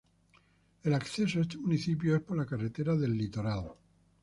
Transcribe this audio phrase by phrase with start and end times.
[0.81, 3.69] El acceso a este municipio es por la Carretera de El Litoral.